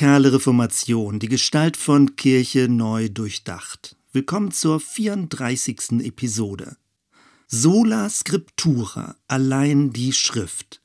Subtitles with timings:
[0.00, 3.96] Radikale Reformation, die Gestalt von Kirche neu durchdacht.
[4.12, 6.00] Willkommen zur 34.
[6.00, 6.78] Episode.
[7.48, 10.80] Sola Scriptura, allein die Schrift.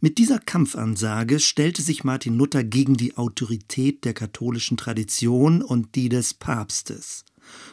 [0.00, 6.08] Mit dieser Kampfansage stellte sich Martin Luther gegen die Autorität der katholischen Tradition und die
[6.08, 7.24] des Papstes.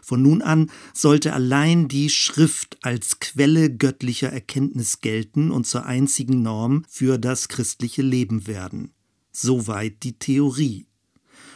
[0.04, 6.44] Von nun an sollte allein die Schrift als Quelle göttlicher Erkenntnis gelten und zur einzigen
[6.44, 8.94] Norm für das christliche Leben werden.
[9.36, 10.86] Soweit die Theorie.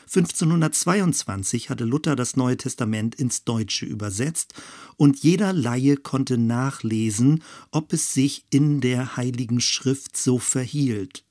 [0.08, 4.55] 1522 hatte Luther das Neue Testament ins Deutsche übersetzt
[4.95, 11.23] und jeder Laie konnte nachlesen, ob es sich in der Heiligen Schrift so verhielt.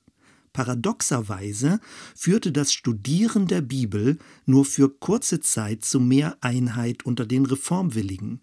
[0.53, 1.81] Paradoxerweise
[2.15, 8.39] führte das Studieren der Bibel nur für kurze Zeit zu mehr Einheit unter den Reformwilligen.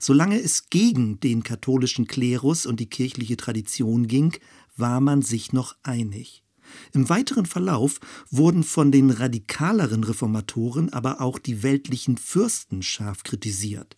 [0.00, 4.36] Solange es gegen den katholischen Klerus und die kirchliche Tradition ging,
[4.76, 6.42] war man sich noch einig.
[6.92, 8.00] Im weiteren Verlauf
[8.30, 13.96] wurden von den radikaleren Reformatoren aber auch die weltlichen Fürsten scharf kritisiert.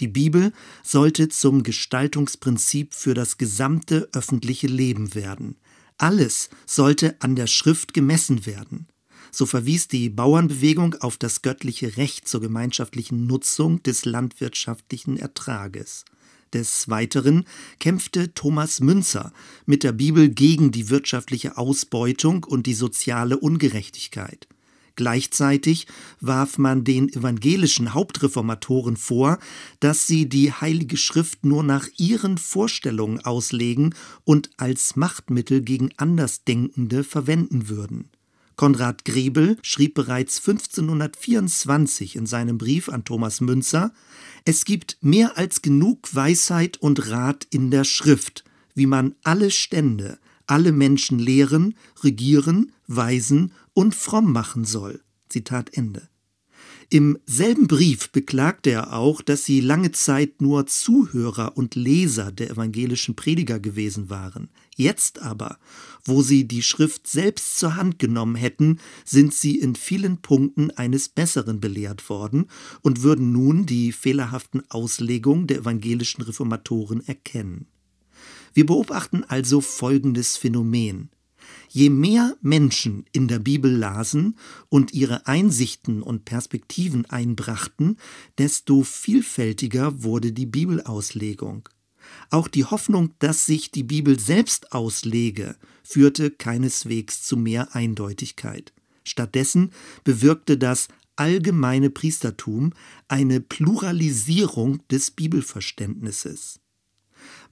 [0.00, 5.56] Die Bibel sollte zum Gestaltungsprinzip für das gesamte öffentliche Leben werden.
[5.98, 8.88] Alles sollte an der Schrift gemessen werden.
[9.30, 16.04] So verwies die Bauernbewegung auf das göttliche Recht zur gemeinschaftlichen Nutzung des landwirtschaftlichen Ertrages.
[16.52, 17.44] Des Weiteren
[17.78, 19.32] kämpfte Thomas Münzer
[19.64, 24.48] mit der Bibel gegen die wirtschaftliche Ausbeutung und die soziale Ungerechtigkeit.
[24.94, 25.86] Gleichzeitig
[26.20, 29.38] warf man den evangelischen Hauptreformatoren vor,
[29.80, 33.94] dass sie die Heilige Schrift nur nach ihren Vorstellungen auslegen
[34.24, 38.10] und als Machtmittel gegen Andersdenkende verwenden würden.
[38.56, 43.92] Konrad Grebel schrieb bereits 1524 in seinem Brief an Thomas Münzer,
[44.44, 48.44] es gibt mehr als genug Weisheit und Rat in der Schrift,
[48.74, 55.00] wie man alle Stände, alle Menschen lehren, regieren, weisen und fromm machen soll.
[55.28, 56.08] Zitat Ende.
[56.90, 62.50] Im selben Brief beklagte er auch, dass sie lange Zeit nur Zuhörer und Leser der
[62.50, 64.50] evangelischen Prediger gewesen waren.
[64.76, 65.58] Jetzt aber,
[66.04, 71.10] wo sie die Schrift selbst zur Hand genommen hätten, sind sie in vielen Punkten eines
[71.10, 72.46] Besseren belehrt worden
[72.80, 77.66] und würden nun die fehlerhaften Auslegungen der evangelischen Reformatoren erkennen.
[78.54, 81.10] Wir beobachten also folgendes Phänomen.
[81.68, 84.36] Je mehr Menschen in der Bibel lasen
[84.68, 87.98] und ihre Einsichten und Perspektiven einbrachten,
[88.38, 91.68] desto vielfältiger wurde die Bibelauslegung.
[92.30, 98.72] Auch die Hoffnung, dass sich die Bibel selbst auslege, führte keineswegs zu mehr Eindeutigkeit.
[99.04, 99.72] Stattdessen
[100.04, 102.72] bewirkte das allgemeine Priestertum
[103.08, 106.60] eine Pluralisierung des Bibelverständnisses.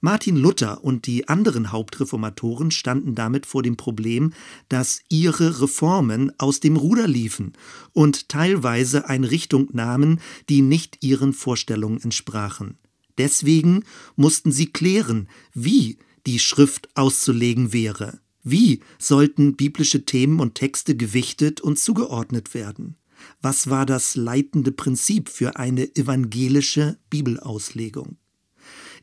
[0.01, 4.33] Martin Luther und die anderen Hauptreformatoren standen damit vor dem Problem,
[4.67, 7.53] dass ihre Reformen aus dem Ruder liefen
[7.93, 10.19] und teilweise eine Richtung nahmen,
[10.49, 12.77] die nicht ihren Vorstellungen entsprachen.
[13.21, 13.83] Deswegen
[14.15, 18.19] mussten sie klären, wie die Schrift auszulegen wäre.
[18.43, 22.95] Wie sollten biblische Themen und Texte gewichtet und zugeordnet werden?
[23.39, 28.17] Was war das leitende Prinzip für eine evangelische Bibelauslegung?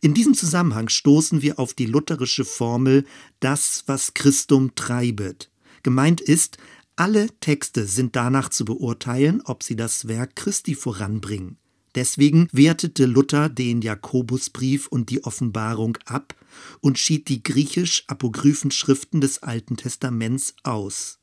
[0.00, 3.04] In diesem Zusammenhang stoßen wir auf die lutherische Formel
[3.38, 5.48] das, was Christum treibet.
[5.84, 6.58] Gemeint ist,
[6.96, 11.56] alle Texte sind danach zu beurteilen, ob sie das Werk Christi voranbringen.
[11.98, 16.32] Deswegen wertete Luther den Jakobusbrief und die Offenbarung ab
[16.80, 21.18] und schied die griechisch-apokryphen Schriften des Alten Testaments aus.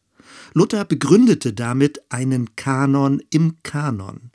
[0.53, 4.31] Luther begründete damit einen Kanon im Kanon.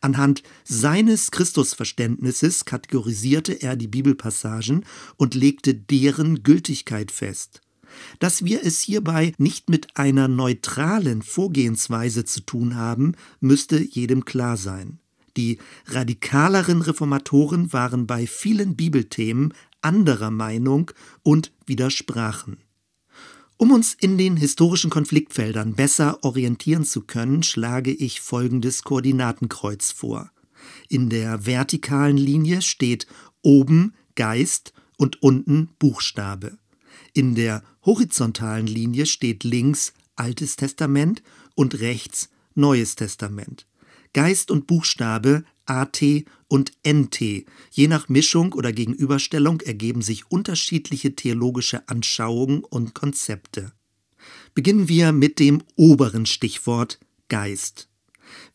[0.00, 4.84] Anhand seines Christusverständnisses kategorisierte er die Bibelpassagen
[5.16, 7.62] und legte deren Gültigkeit fest.
[8.20, 14.56] Dass wir es hierbei nicht mit einer neutralen Vorgehensweise zu tun haben, müsste jedem klar
[14.56, 14.99] sein.
[15.36, 20.90] Die radikaleren Reformatoren waren bei vielen Bibelthemen anderer Meinung
[21.22, 22.58] und widersprachen.
[23.56, 30.30] Um uns in den historischen Konfliktfeldern besser orientieren zu können, schlage ich folgendes Koordinatenkreuz vor.
[30.88, 33.06] In der vertikalen Linie steht
[33.42, 36.58] oben Geist und unten Buchstabe.
[37.12, 41.22] In der horizontalen Linie steht links Altes Testament
[41.54, 43.66] und rechts Neues Testament.
[44.12, 46.02] Geist und Buchstabe AT
[46.48, 47.44] und NT.
[47.70, 53.72] Je nach Mischung oder Gegenüberstellung ergeben sich unterschiedliche theologische Anschauungen und Konzepte.
[54.54, 56.98] Beginnen wir mit dem oberen Stichwort
[57.28, 57.88] Geist.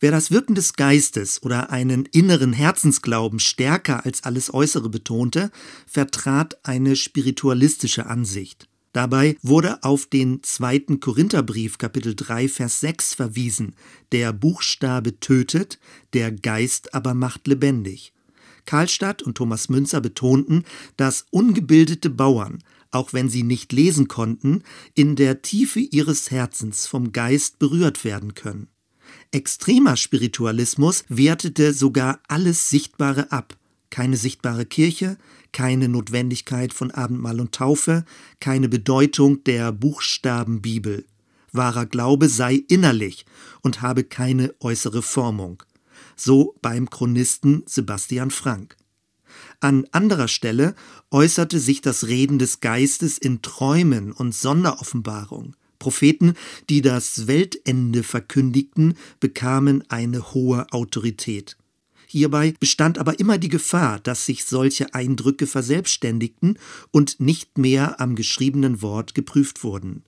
[0.00, 5.50] Wer das Wirken des Geistes oder einen inneren Herzensglauben stärker als alles Äußere betonte,
[5.86, 8.68] vertrat eine spiritualistische Ansicht.
[8.96, 13.74] Dabei wurde auf den zweiten Korintherbrief Kapitel 3 Vers 6 verwiesen.
[14.10, 15.78] Der Buchstabe tötet,
[16.14, 18.14] der Geist aber macht lebendig.
[18.64, 20.64] Karlstadt und Thomas Münzer betonten,
[20.96, 24.62] dass ungebildete Bauern, auch wenn sie nicht lesen konnten,
[24.94, 28.68] in der Tiefe ihres Herzens vom Geist berührt werden können.
[29.30, 33.58] Extremer Spiritualismus wertete sogar alles Sichtbare ab.
[33.90, 35.18] Keine sichtbare Kirche,
[35.56, 38.04] keine Notwendigkeit von Abendmahl und Taufe,
[38.40, 41.06] keine Bedeutung der Buchstabenbibel.
[41.50, 43.24] Wahrer Glaube sei innerlich
[43.62, 45.62] und habe keine äußere Formung.
[46.14, 48.76] So beim Chronisten Sebastian Frank.
[49.60, 50.74] An anderer Stelle
[51.10, 55.56] äußerte sich das Reden des Geistes in Träumen und Sonderoffenbarung.
[55.78, 56.34] Propheten,
[56.68, 61.56] die das Weltende verkündigten, bekamen eine hohe Autorität.
[62.06, 66.58] Hierbei bestand aber immer die Gefahr, dass sich solche Eindrücke verselbstständigten
[66.90, 70.04] und nicht mehr am geschriebenen Wort geprüft wurden.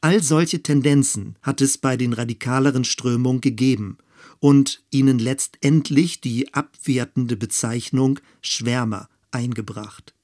[0.00, 3.98] All solche Tendenzen hat es bei den radikaleren Strömungen gegeben
[4.38, 10.14] und ihnen letztendlich die abwertende Bezeichnung Schwärmer eingebracht.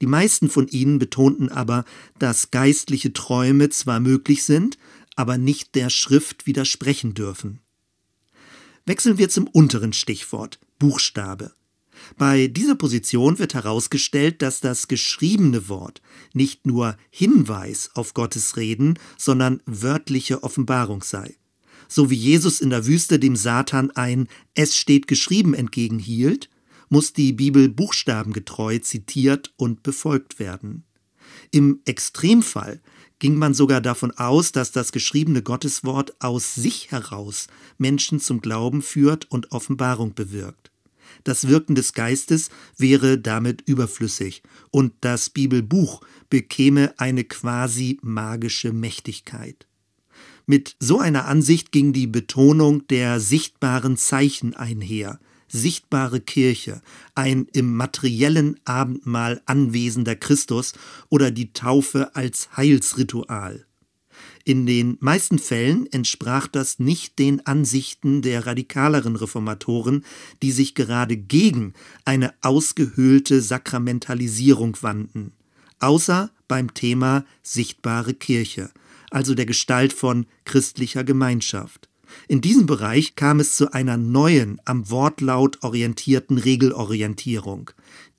[0.00, 1.84] Die meisten von ihnen betonten aber,
[2.18, 4.78] dass geistliche Träume zwar möglich sind,
[5.16, 7.60] aber nicht der Schrift widersprechen dürfen.
[8.86, 11.52] Wechseln wir zum unteren Stichwort Buchstabe.
[12.16, 16.02] Bei dieser Position wird herausgestellt, dass das geschriebene Wort
[16.32, 21.36] nicht nur Hinweis auf Gottes Reden, sondern wörtliche Offenbarung sei.
[21.88, 26.48] So wie Jesus in der Wüste dem Satan ein Es steht geschrieben entgegenhielt,
[26.88, 30.84] muss die Bibel buchstabengetreu zitiert und befolgt werden.
[31.50, 32.80] Im Extremfall
[33.22, 37.46] ging man sogar davon aus, dass das geschriebene Gotteswort aus sich heraus
[37.78, 40.72] Menschen zum Glauben führt und Offenbarung bewirkt.
[41.22, 44.42] Das Wirken des Geistes wäre damit überflüssig
[44.72, 49.68] und das Bibelbuch bekäme eine quasi magische Mächtigkeit.
[50.44, 55.20] Mit so einer Ansicht ging die Betonung der sichtbaren Zeichen einher,
[55.52, 56.80] sichtbare Kirche,
[57.14, 60.72] ein im materiellen Abendmahl anwesender Christus
[61.10, 63.66] oder die Taufe als Heilsritual.
[64.44, 70.04] In den meisten Fällen entsprach das nicht den Ansichten der radikaleren Reformatoren,
[70.42, 71.74] die sich gerade gegen
[72.04, 75.32] eine ausgehöhlte Sakramentalisierung wandten,
[75.78, 78.70] außer beim Thema sichtbare Kirche,
[79.10, 81.88] also der Gestalt von christlicher Gemeinschaft.
[82.28, 87.70] In diesem Bereich kam es zu einer neuen, am Wortlaut orientierten Regelorientierung.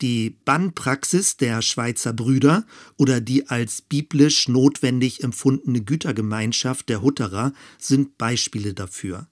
[0.02, 2.66] Die Bannpraxis der Schweizer Brüder
[2.98, 9.28] oder die als biblisch notwendig empfundene Gütergemeinschaft der Hutterer sind Beispiele dafür.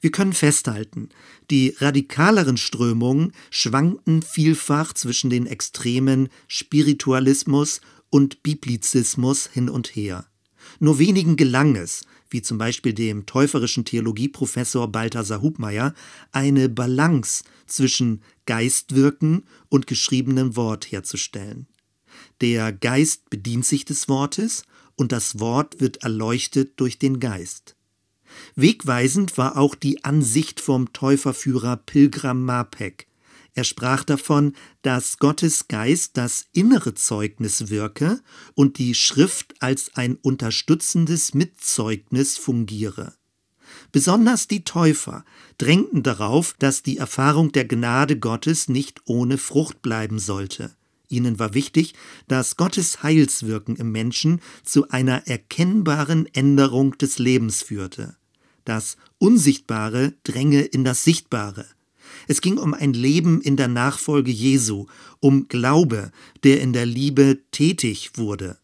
[0.00, 1.10] Wir können festhalten,
[1.50, 7.80] die radikaleren Strömungen schwankten vielfach zwischen den Extremen Spiritualismus
[8.10, 10.26] und Biblizismus hin und her.
[10.78, 12.04] Nur wenigen gelang es,
[12.34, 15.94] wie zum Beispiel dem täuferischen Theologieprofessor Balthasar Hubmeier,
[16.32, 21.68] eine Balance zwischen Geistwirken und geschriebenem Wort herzustellen.
[22.40, 24.64] Der Geist bedient sich des Wortes
[24.96, 27.76] und das Wort wird erleuchtet durch den Geist.
[28.56, 33.06] Wegweisend war auch die Ansicht vom Täuferführer Pilgram Mapek,
[33.54, 38.20] er sprach davon, dass Gottes Geist das innere Zeugnis wirke
[38.54, 43.14] und die Schrift als ein unterstützendes Mitzeugnis fungiere.
[43.92, 45.24] Besonders die Täufer
[45.56, 50.74] drängten darauf, dass die Erfahrung der Gnade Gottes nicht ohne Frucht bleiben sollte.
[51.08, 51.94] Ihnen war wichtig,
[52.26, 58.16] dass Gottes Heilswirken im Menschen zu einer erkennbaren Änderung des Lebens führte.
[58.64, 61.66] Das Unsichtbare dränge in das Sichtbare.
[62.28, 64.86] Es ging um ein Leben in der Nachfolge Jesu,
[65.20, 66.10] um Glaube,
[66.42, 68.58] der in der Liebe tätig wurde.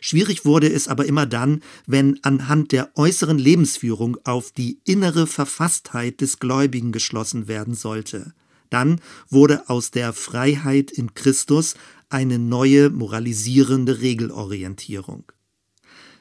[0.00, 6.20] Schwierig wurde es aber immer dann, wenn anhand der äußeren Lebensführung auf die innere Verfasstheit
[6.20, 8.32] des Gläubigen geschlossen werden sollte.
[8.70, 11.74] Dann wurde aus der Freiheit in Christus
[12.08, 15.24] eine neue moralisierende Regelorientierung.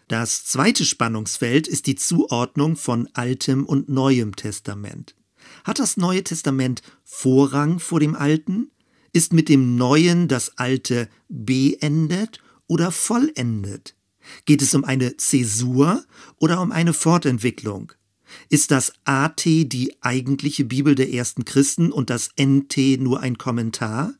[0.07, 5.15] Das zweite Spannungsfeld ist die Zuordnung von Altem und Neuem Testament.
[5.63, 8.71] Hat das Neue Testament Vorrang vor dem Alten?
[9.13, 13.95] Ist mit dem Neuen das Alte beendet oder vollendet?
[14.45, 16.03] Geht es um eine Zäsur
[16.37, 17.93] oder um eine Fortentwicklung?
[18.49, 24.13] Ist das AT die eigentliche Bibel der ersten Christen und das NT nur ein Kommentar?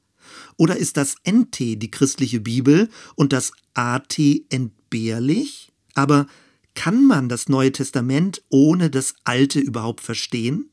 [0.57, 4.17] Oder ist das NT die christliche Bibel und das AT
[4.49, 5.71] entbehrlich?
[5.93, 6.27] Aber
[6.75, 10.69] kann man das Neue Testament ohne das Alte überhaupt verstehen?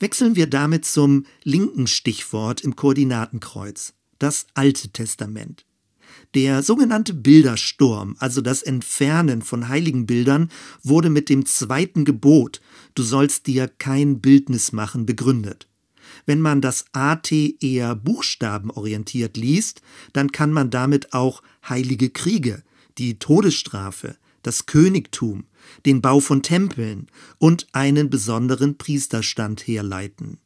[0.00, 5.66] Wechseln wir damit zum linken Stichwort im Koordinatenkreuz, das Alte Testament.
[6.34, 10.50] Der sogenannte Bildersturm, also das Entfernen von heiligen Bildern,
[10.82, 12.62] wurde mit dem zweiten Gebot,
[12.94, 15.68] du sollst dir kein Bildnis machen, begründet.
[16.24, 19.82] Wenn man das AT eher buchstabenorientiert liest,
[20.14, 22.62] dann kann man damit auch heilige Kriege,
[22.96, 25.44] die Todesstrafe, das Königtum,
[25.86, 30.38] den Bau von Tempeln und einen besonderen Priesterstand herleiten.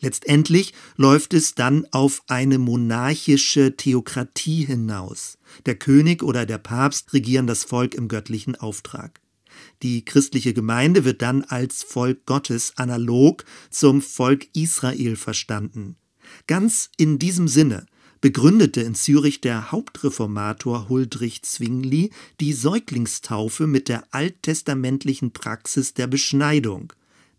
[0.00, 5.38] Letztendlich läuft es dann auf eine monarchische Theokratie hinaus.
[5.66, 9.20] Der König oder der Papst regieren das Volk im göttlichen Auftrag.
[9.82, 15.96] Die christliche Gemeinde wird dann als Volk Gottes analog zum Volk Israel verstanden.
[16.46, 17.86] Ganz in diesem Sinne
[18.22, 22.10] begründete in Zürich der Hauptreformator Huldrych Zwingli
[22.40, 26.92] die Säuglingstaufe mit der alttestamentlichen Praxis der Beschneidung.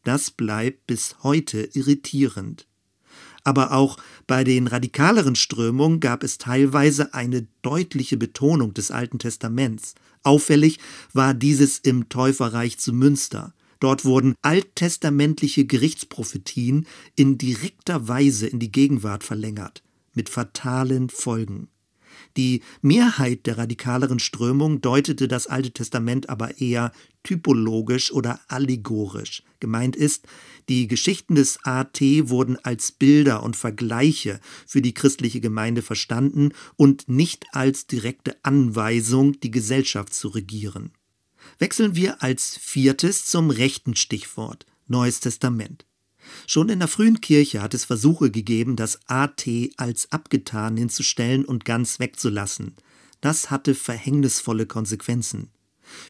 [0.04, 2.68] Das bleibt bis heute irritierend.
[3.46, 3.98] Aber auch
[4.28, 9.96] bei den radikaleren Strömungen gab es teilweise eine deutliche Betonung des Alten Testaments.
[10.22, 10.80] Auffällig
[11.14, 13.54] war dieses im Täuferreich zu Münster.
[13.80, 21.70] Dort wurden alttestamentliche Gerichtsprophetien in direkter Weise in die Gegenwart verlängert, mit fatalen Folgen.
[22.38, 26.92] Die Mehrheit der radikaleren Strömung deutete das Alte Testament aber eher
[27.24, 29.44] typologisch oder allegorisch.
[29.60, 30.28] Gemeint ist,
[30.70, 37.08] die Geschichten des AT wurden als Bilder und Vergleiche für die christliche Gemeinde verstanden und
[37.08, 40.92] nicht als direkte Anweisung, die Gesellschaft zu regieren.
[41.60, 45.86] Wechseln wir als viertes zum rechten Stichwort Neues Testament.
[46.48, 49.46] Schon in der frühen Kirche hat es Versuche gegeben, das AT
[49.78, 52.76] als abgetan hinzustellen und ganz wegzulassen.
[53.22, 55.50] Das hatte verhängnisvolle Konsequenzen.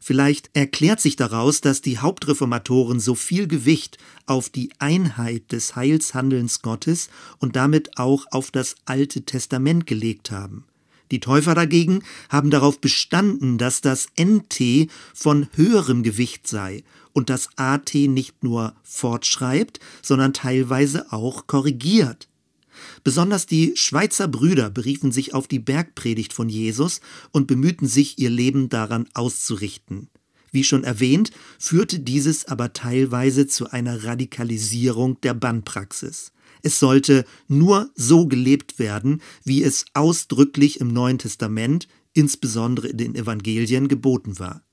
[0.02, 6.62] Vielleicht erklärt sich daraus, dass die Hauptreformatoren so viel Gewicht auf die Einheit des Heilshandelns
[6.62, 10.66] Gottes und damit auch auf das Alte Testament gelegt haben.
[11.12, 17.50] Die Täufer dagegen haben darauf bestanden, dass das NT von höherem Gewicht sei und das
[17.56, 22.28] AT nicht nur fortschreibt, sondern teilweise auch korrigiert.
[23.04, 27.02] Besonders die Schweizer Brüder beriefen sich auf die Bergpredigt von Jesus
[27.32, 30.10] und bemühten sich, ihr Leben daran auszurichten.
[30.52, 36.32] Wie schon erwähnt, führte dieses aber teilweise zu einer Radikalisierung der Bannpraxis.
[36.62, 43.16] Es sollte nur so gelebt werden, wie es ausdrücklich im Neuen Testament, insbesondere in den
[43.16, 44.64] Evangelien, geboten war.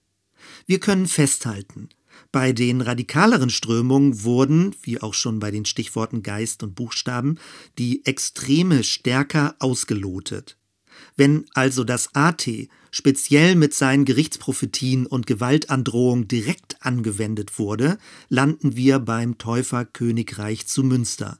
[0.67, 1.89] Wir können festhalten,
[2.33, 7.39] bei den radikaleren Strömungen wurden, wie auch schon bei den Stichworten Geist und Buchstaben,
[7.79, 10.57] die Extreme stärker ausgelotet.
[11.17, 12.49] Wenn also das AT
[12.91, 21.39] speziell mit seinen Gerichtsprophetien und Gewaltandrohung direkt angewendet wurde, landen wir beim Täuferkönigreich zu Münster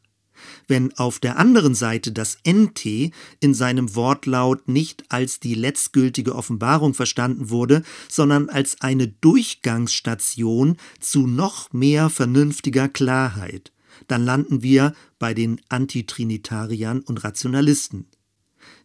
[0.69, 6.95] wenn auf der anderen Seite das NT in seinem Wortlaut nicht als die letztgültige Offenbarung
[6.95, 13.73] verstanden wurde, sondern als eine Durchgangsstation zu noch mehr vernünftiger Klarheit,
[14.09, 18.07] dann landen wir bei den Antitrinitariern und Rationalisten.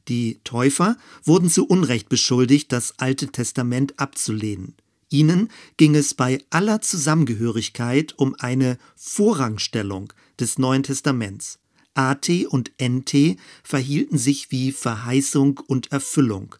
[0.07, 4.75] Die Täufer wurden zu Unrecht beschuldigt, das Alte Testament abzulehnen.
[5.09, 11.59] Ihnen ging es bei aller Zusammengehörigkeit um eine Vorrangstellung des Neuen Testaments.
[11.93, 16.55] AT und NT verhielten sich wie Verheißung und Erfüllung.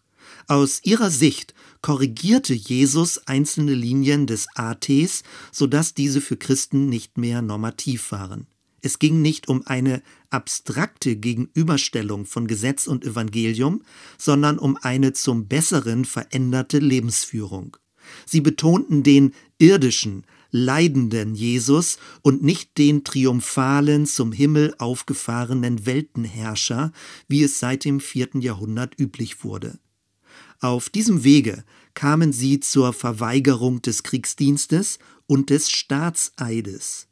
[0.48, 7.42] Aus ihrer Sicht korrigierte Jesus einzelne Linien des ATs, sodass diese für Christen nicht mehr
[7.42, 8.46] normativ waren.
[8.82, 13.82] Es ging nicht um eine abstrakte Gegenüberstellung von Gesetz und Evangelium,
[14.16, 17.76] sondern um eine zum Besseren veränderte Lebensführung.
[18.26, 26.92] Sie betonten den irdischen, leidenden Jesus und nicht den triumphalen, zum Himmel aufgefahrenen Weltenherrscher,
[27.28, 29.78] wie es seit dem vierten Jahrhundert üblich wurde.
[30.60, 37.08] Auf diesem Wege kamen sie zur Verweigerung des Kriegsdienstes und des Staatseides.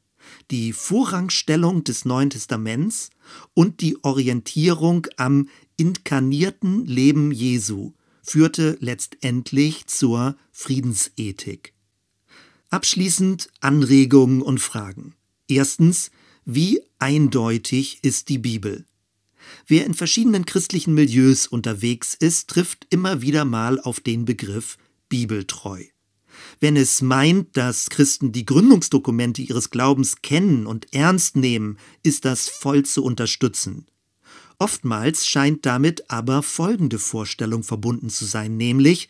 [0.50, 3.10] Die Vorrangstellung des Neuen Testaments
[3.52, 11.74] und die Orientierung am inkarnierten Leben Jesu führte letztendlich zur Friedensethik.
[12.70, 15.14] Abschließend Anregungen und Fragen.
[15.48, 16.10] Erstens,
[16.44, 18.84] wie eindeutig ist die Bibel?
[19.66, 24.76] Wer in verschiedenen christlichen Milieus unterwegs ist, trifft immer wieder mal auf den Begriff
[25.08, 25.84] bibeltreu.
[26.60, 32.48] Wenn es meint, dass Christen die Gründungsdokumente ihres Glaubens kennen und ernst nehmen, ist das
[32.48, 33.86] voll zu unterstützen.
[34.58, 39.08] Oftmals scheint damit aber folgende Vorstellung verbunden zu sein, nämlich,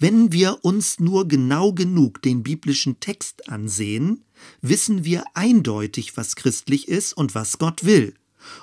[0.00, 4.24] wenn wir uns nur genau genug den biblischen Text ansehen,
[4.62, 8.14] wissen wir eindeutig, was christlich ist und was Gott will.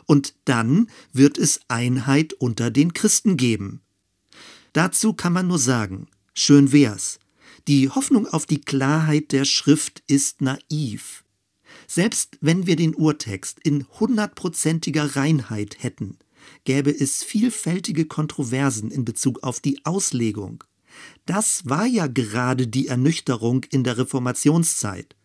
[0.08, 3.82] Und dann wird es Einheit unter den Christen geben.
[4.74, 7.20] Dazu kann man nur sagen, schön wär's.
[7.68, 11.24] Die Hoffnung auf die Klarheit der Schrift ist naiv.
[11.86, 16.18] Selbst wenn wir den Urtext in hundertprozentiger Reinheit hätten,
[16.64, 20.64] gäbe es vielfältige Kontroversen in Bezug auf die Auslegung.
[21.26, 25.16] Das war ja gerade die Ernüchterung in der Reformationszeit.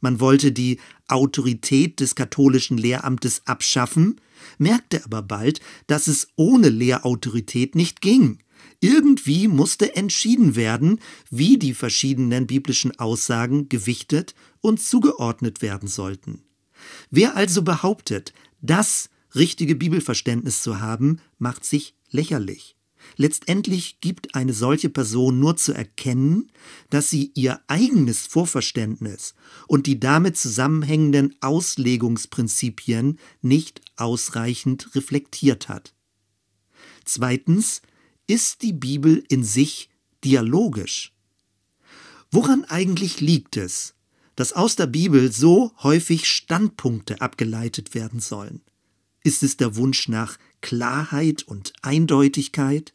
[0.00, 4.20] Man wollte die Autorität des katholischen Lehramtes abschaffen,
[4.58, 8.38] merkte aber bald, dass es ohne Lehrautorität nicht ging.
[8.80, 16.44] Irgendwie musste entschieden werden, wie die verschiedenen biblischen Aussagen gewichtet und zugeordnet werden sollten.
[17.10, 22.77] Wer also behauptet, das richtige Bibelverständnis zu haben, macht sich lächerlich.
[23.16, 26.50] Letztendlich gibt eine solche Person nur zu erkennen,
[26.90, 29.34] dass sie ihr eigenes Vorverständnis
[29.66, 35.94] und die damit zusammenhängenden Auslegungsprinzipien nicht ausreichend reflektiert hat.
[37.04, 37.82] Zweitens
[38.26, 39.90] ist die Bibel in sich
[40.24, 41.12] dialogisch.
[42.30, 43.94] Woran eigentlich liegt es,
[44.36, 48.60] dass aus der Bibel so häufig Standpunkte abgeleitet werden sollen?
[49.24, 52.94] Ist es der Wunsch nach Klarheit und Eindeutigkeit?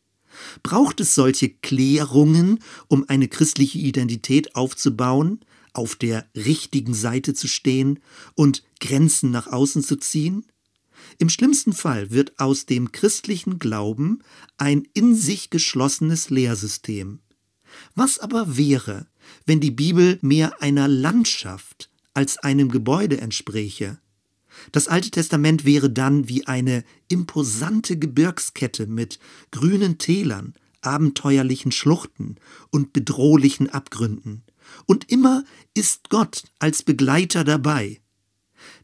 [0.62, 5.40] Braucht es solche Klärungen, um eine christliche Identität aufzubauen,
[5.74, 8.00] auf der richtigen Seite zu stehen
[8.36, 10.46] und Grenzen nach außen zu ziehen?
[11.18, 14.20] Im schlimmsten Fall wird aus dem christlichen Glauben
[14.58, 17.20] ein in sich geschlossenes Lehrsystem.
[17.96, 19.08] Was aber wäre,
[19.46, 24.00] wenn die Bibel mehr einer Landschaft als einem Gebäude entspräche?
[24.72, 29.20] Das Alte Testament wäre dann wie eine imposante Gebirgskette mit
[29.52, 32.36] grünen Tälern, abenteuerlichen Schluchten
[32.70, 34.44] und bedrohlichen Abgründen.
[34.86, 35.44] Und immer
[35.74, 38.02] ist Gott als Begleiter dabei.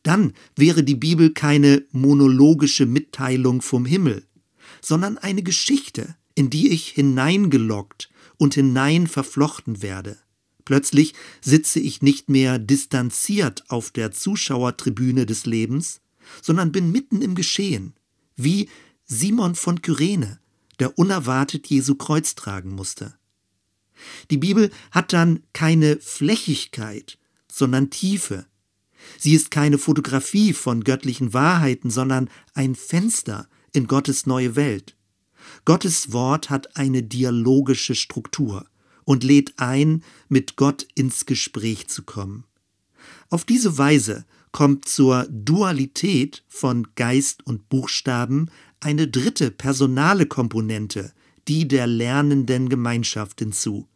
[0.03, 4.25] Dann wäre die Bibel keine monologische Mitteilung vom Himmel,
[4.81, 10.17] sondern eine Geschichte, in die ich hineingelockt und hinein verflochten werde.
[10.69, 15.99] Plötzlich sitze ich nicht mehr distanziert auf der Zuschauertribüne des Lebens,
[16.43, 17.95] sondern bin mitten im Geschehen,
[18.35, 18.69] wie
[19.03, 20.39] Simon von Kyrene,
[20.77, 23.15] der unerwartet Jesu Kreuz tragen musste.
[24.29, 27.17] Die Bibel hat dann keine Flächigkeit,
[27.51, 28.45] sondern Tiefe.
[29.17, 34.95] Sie ist keine Fotografie von göttlichen Wahrheiten, sondern ein Fenster in Gottes neue Welt.
[35.65, 38.69] Gottes Wort hat eine dialogische Struktur
[39.09, 42.43] und lädt ein, mit Gott ins Gespräch zu kommen.
[43.31, 51.11] Auf diese Weise kommt zur Dualität von Geist und Buchstaben eine dritte personale Komponente,
[51.47, 53.87] die der lernenden Gemeinschaft hinzu.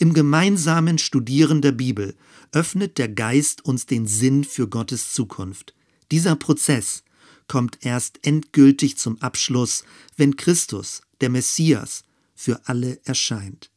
[0.00, 2.16] Im gemeinsamen Studieren der Bibel
[2.50, 5.72] öffnet der Geist uns den Sinn für Gottes Zukunft.
[6.10, 7.04] Dieser Prozess
[7.46, 9.84] kommt erst endgültig zum Abschluss,
[10.16, 12.02] wenn Christus, der Messias,
[12.34, 13.70] für alle erscheint.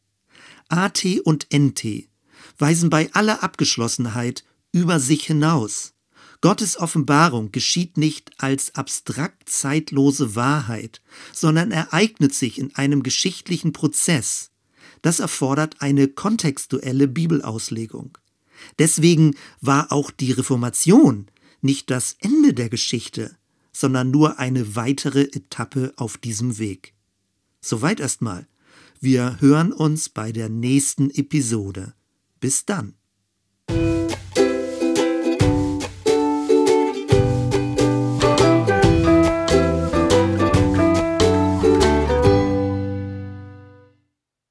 [0.72, 2.08] AT und NT
[2.58, 5.94] weisen bei aller Abgeschlossenheit über sich hinaus.
[6.42, 11.02] Gottes Offenbarung geschieht nicht als abstrakt zeitlose Wahrheit,
[11.34, 14.50] sondern ereignet sich in einem geschichtlichen Prozess.
[15.02, 18.18] Das erfordert eine kontextuelle Bibelauslegung.
[18.80, 21.28] Deswegen war auch die Reformation
[21.62, 23.36] nicht das Ende der Geschichte,
[23.72, 26.94] sondern nur eine weitere Etappe auf diesem Weg.
[27.62, 28.48] Soweit erstmal.
[29.04, 31.96] Wir hören uns bei der nächsten Episode.
[32.40, 32.94] Bis dann.